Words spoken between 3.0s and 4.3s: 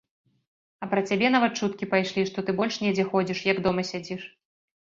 ходзіш, як дома сядзіш.